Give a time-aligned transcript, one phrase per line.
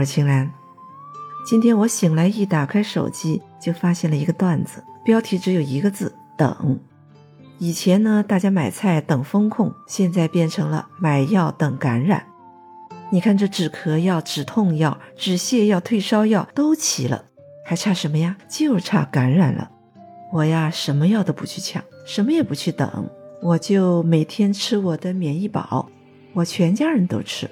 [0.00, 0.50] 我是青兰。
[1.44, 6.80] 今天我醒来一打开手机，就发现了一个段子，标题只有一个字：等。
[7.58, 12.24] 以前呢，大家买菜等风控，现在变成了买药等感染。
[13.10, 17.26] 你看这止咳药、止痛药、止泻药、退烧药都齐了，
[17.66, 18.38] 还差什么呀？
[18.48, 19.70] 就差感染了。
[20.32, 23.06] 我呀，什么药都不去抢，什么也不去等，
[23.42, 25.90] 我就每天吃我的免疫宝，
[26.32, 27.50] 我全家人都吃。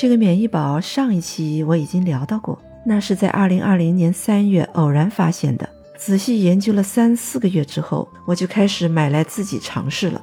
[0.00, 5.68] 这个免疫宝上一期我已经聊到过，那是在二零二零年三月偶然发现的，
[5.98, 10.18] 仔细研究了三四个月之后，我就开始买来自己尝试了。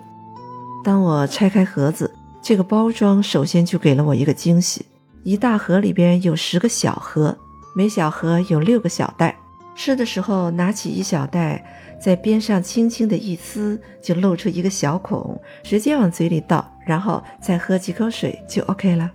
[0.84, 4.84] 当我拆开盒子，这个包装首先就给了我一个惊喜，
[5.21, 7.38] 一大盒里边有十个小盒，
[7.76, 9.38] 每小盒有六个小袋。
[9.76, 11.63] 吃的时候拿起一小袋，
[12.02, 19.12] 在边上轻轻的一撕，就露出一个小孔，直接往嘴里倒，然后再喝几口水就 OK 了。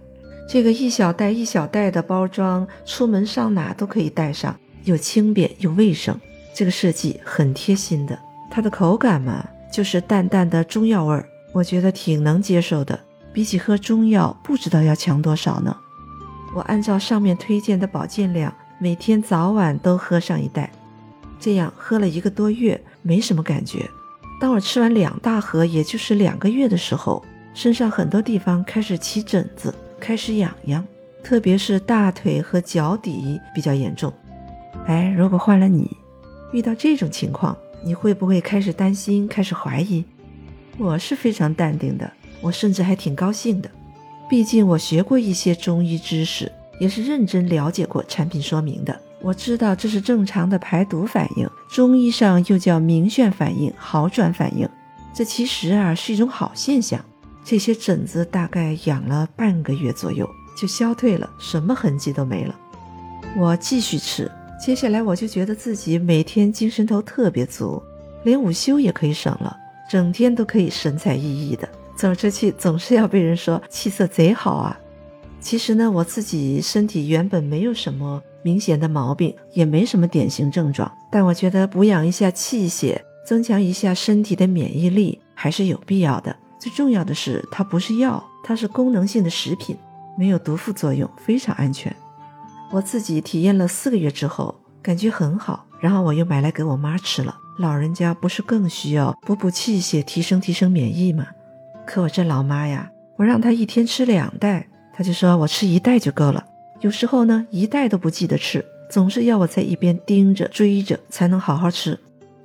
[0.53, 6.15] 这个一小袋一小袋的包装，出门上哪都可以带上，又轻便又卫生。
[6.55, 8.19] 这个设计很贴心的。
[8.51, 9.43] 它的口感嘛，
[9.73, 13.01] 就是淡淡的中药味儿，我觉得挺能接受的。
[13.33, 15.75] 比起喝中药，不知道要强多少呢。
[16.55, 18.55] 我按照上面推荐的保健量。
[18.79, 20.71] 每天早晚都喝上一袋，
[21.41, 23.89] 这样喝了一个多月，没什么感觉。
[24.39, 30.85] 当我吃完两大盒，也就是两个月的时候，身上很多地方开始起疹子，开始痒痒，
[31.23, 34.13] 特别是大腿和脚底比较严重。
[34.87, 35.89] 哎，如果换了你，
[36.53, 40.05] 遇到这种情况，你会不会开始担心，开始怀疑？
[40.77, 43.71] 我是非常淡定的，我甚至还挺高兴的，
[44.29, 46.51] 毕竟我学过一些中医知识。
[46.81, 54.69] 也是认真了解过产品说明的，我知道这是正常的排毒反应，中医上又叫明眩反应、好转反应。
[55.15, 57.01] 这其实啊是一种好现象。
[57.45, 62.55] 这些疹子大概养了半个月左右就消退了，什么痕迹都没了。
[63.37, 64.31] 我继续吃，
[64.65, 67.83] 接下来我就觉得自己每天精神头特别足，
[68.25, 69.57] 连午休也可以省了，
[69.91, 74.79] 整天都可以神采奕奕的，走出去总是要被人说气色贼好啊。
[75.41, 80.91] 其实呢，我自己身体原本没有什么明显的毛病，也没什么典型症状。
[81.11, 86.37] 但我觉得补养一下气血，增强一下身体的免疫力还是有必要的。
[86.63, 89.77] 最重要的是，它不是药，它是功能性的食品，
[90.17, 91.93] 没有毒副作用，非常安全。
[92.71, 97.37] 我自己体验了四个月之后，感觉很好，然后我又买来给我妈吃了。
[97.59, 101.27] 老人家不是更需要补补气血，提升提升免疫吗？
[101.85, 104.69] 可我这老妈呀，我让她一天吃两袋。
[104.93, 106.45] 她就说：“我吃一袋就够了。
[106.81, 111.99] 有时候呢，一袋都不记得吃，总是要我在一边盯着追着才能好好吃。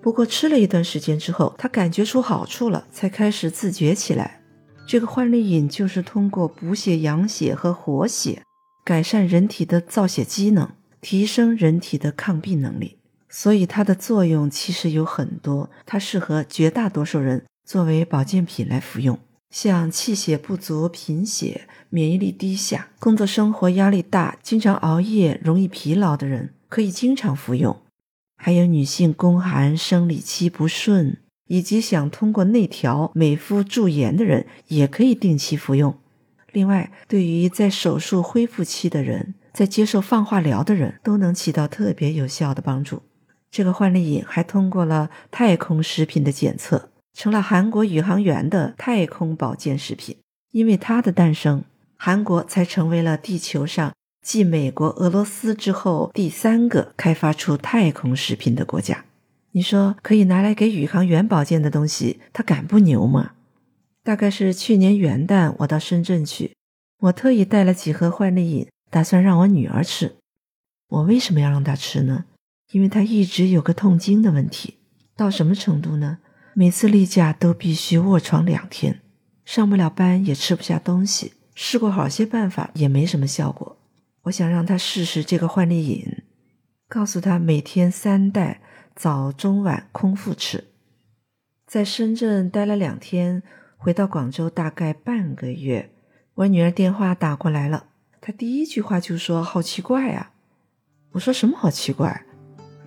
[0.07, 4.39] 不过吃了一段时间之后，他感觉出好处了，才开始自觉起来。
[4.87, 8.41] 这个焕丽饮就是通过补血养血和活血，
[8.85, 10.69] 改善人体的造血机能，
[11.01, 12.95] 提升人体的抗病能力。
[13.27, 19.19] 所以它的作用其实有很多，它适合绝大多数人作为保健品来服用。”
[19.51, 27.75] 像气血不足、贫血、免疫力低下、工作生活压力大、经常熬夜、容易疲劳的人，可以经常服用；
[28.37, 31.17] 还有女性宫寒、生理期不顺，
[31.47, 35.97] 以及想通过内调美肤驻颜的人，也可以定期服用。
[36.53, 43.01] 另外，对于在手术恢复期的人，在接受放化疗的人，都能起到特别有效的帮助。
[43.51, 46.89] 这个焕丽饮还通过了太空食品的检测。
[47.13, 50.17] 成了韩国宇航员的太空保健食品，
[50.51, 51.63] 因为它的诞生，
[51.95, 53.91] 韩国才成为了地球上
[54.27, 59.05] 继美国、俄罗斯之后第三个开发出太空食品的国家。
[59.51, 63.31] 你说可以拿来给宇航员保健的东西，他敢不牛吗？
[64.03, 66.51] 大概是去年元旦我到深圳去，
[67.03, 70.17] 我特意带了几盒焕丽饮，打算让我女儿吃。
[70.89, 72.25] 我为什么要让她吃呢？
[72.73, 74.75] 因为她一直有个痛经的问题，
[75.15, 76.17] 到什么程度呢？
[76.53, 78.99] 每次例假都必须卧床两天，
[79.45, 83.76] 上不了班也吃不下东西，试过好些办法也没什么效果。
[84.27, 86.23] 我想让他试试这个幻丽饮，
[86.89, 88.61] 告诉他每天三袋，
[88.95, 90.65] 早中晚空腹吃。
[91.65, 93.43] 在深圳待了两天，
[93.77, 95.91] 回到广州大概半个月，
[96.35, 97.87] 我女儿电话打过来了，
[98.19, 100.31] 她第一句话就说：“好奇怪啊！”
[101.11, 102.25] 我说：“什么好奇怪？”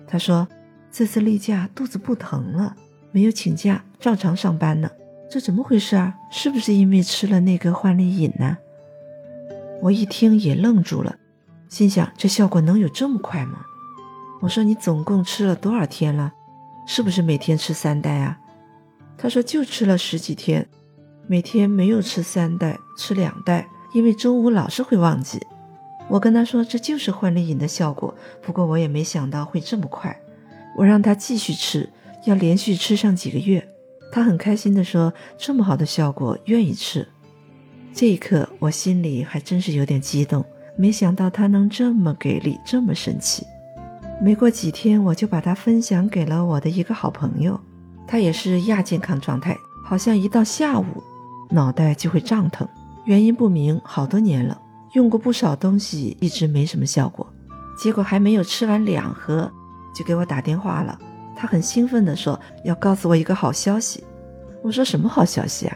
[0.07, 0.47] 她说
[0.91, 2.75] ：“这次例假肚子不疼了。”
[3.11, 4.89] 没有请假，照常上班呢，
[5.29, 6.15] 这怎么回事啊？
[6.31, 8.57] 是不是因为吃了那个幻丽饮呢？
[9.81, 11.17] 我一听也愣住了，
[11.71, 13.61] 心想这效果能有这么快吗？
[14.41, 16.33] 我说你总共吃了多少天了？
[16.85, 18.37] 是不是每天吃三袋啊？
[19.17, 20.67] 他说就吃了十几天，
[21.27, 25.39] 每天没有吃三袋，吃两袋，因为中午老是会忘记。
[26.09, 30.19] 我跟他说这就是焕丽饮的效果，不过我也没想到会这么快。
[30.75, 31.89] 我让他继续吃，
[32.25, 33.65] 要连续吃上几个月。
[34.11, 37.07] 他很开心地说：“这么好的效果，愿意吃。”
[37.95, 40.43] 这一刻，我心里还真是有点激动，
[40.75, 43.45] 没想到他能这么给力，这么神奇。
[44.21, 47.59] 没过几天，我就把它分享给了我的一个好朋友，
[48.07, 50.85] 他也是亚健康状态，好像一到下午，
[51.49, 52.67] 脑袋就会胀疼，
[53.05, 54.61] 原因不明，好多年了，
[54.93, 57.25] 用过不少东西，一直没什么效果。
[57.77, 59.51] 结果还没有吃完两盒，
[59.95, 60.97] 就给我打电话了。
[61.35, 64.03] 他很兴奋地说：“要告诉我一个好消息。”
[64.61, 65.75] 我说：“什么好消息啊？”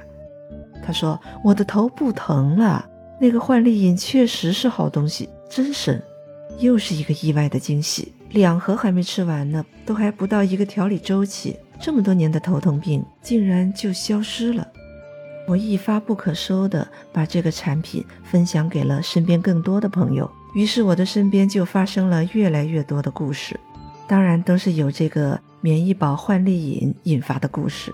[0.85, 2.87] 他说：“我的头不疼了。
[3.19, 6.01] 那个焕丽饮确实是好东西，真神！
[6.59, 8.13] 又是一个意外的惊喜。
[8.31, 14.67] 两盒还没吃完呢，都还不到一个调理周期，这么多年的头疼病竟然就消失了。”
[15.47, 23.59] 我一发不可收地把这个产品分享给了身边更多的朋友，于是我的身边就发生了越来越多的故事，
[24.07, 25.39] 当然都是有这个。
[25.61, 27.91] 免疫宝焕丽饮引发的故事。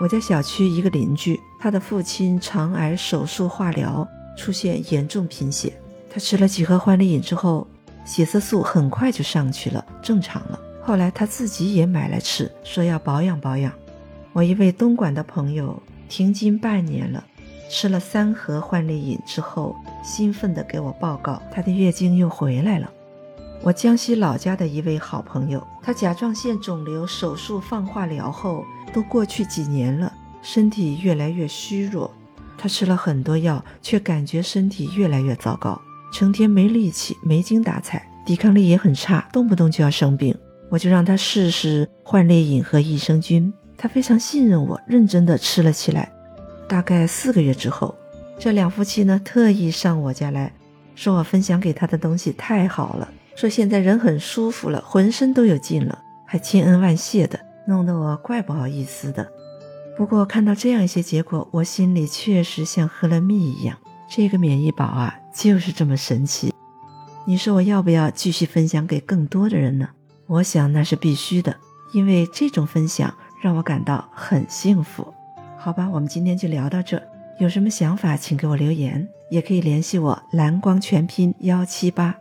[0.00, 4.06] 我家小区一个邻居，他的父亲肠癌手术化疗
[4.38, 5.72] 出现严重贫血，
[6.08, 7.66] 他吃了几盒焕丽饮之后，
[8.04, 10.58] 血色素很快就上去了，正常了。
[10.80, 13.72] 后来他自己也买来吃，说要保养保养。
[14.32, 17.24] 我一位东莞的朋友停经半年了，
[17.68, 19.74] 吃了三盒焕丽饮之后，
[20.04, 22.88] 兴奋地给我报告，她的月经又回来了。
[23.60, 32.08] 我江西老家的一位好朋友，他甲状腺肿瘤手术放化疗后，都过去几年了，身体越来越虚弱。
[32.58, 35.80] 他吃了很多药，却感觉身体越来越糟糕，
[36.12, 40.36] 成天没力气、没精打采，抵抗力也很差，动不动就要生病。
[40.68, 46.12] 我就让他试试焕丽饮和益生菌，他非常信任我，认真的吃了起来。
[46.68, 47.94] 大概四个月之后，
[48.38, 50.52] 这两夫妻呢特意上我家来
[50.94, 53.08] 说，我分享给他的东西太好了。
[53.34, 55.96] 说现在人很舒服了，浑身都有劲了，
[56.26, 59.26] 还千恩万谢的，弄得我怪不好意思的。
[59.98, 63.76] 不过看到这样一些结果，我心里确实像喝了蜜一样。
[64.08, 66.54] 这个免疫宝啊，就是这么神奇。
[67.26, 69.88] 你说我要不要继续分享给更多的人呢？
[70.28, 71.56] 我想那是必须的，
[71.92, 73.12] 因为这种分享
[73.42, 75.12] 让我感到很幸福。
[75.58, 77.02] 好吧，我们今天就聊到这。
[77.40, 82.14] 有什么想法，请给我留言，也可以联系我蓝光全拼幺七八。